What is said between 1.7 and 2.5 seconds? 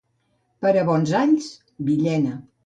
Villena.